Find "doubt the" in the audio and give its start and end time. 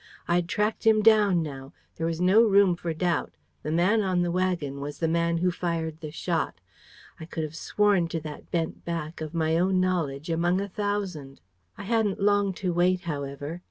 2.91-3.71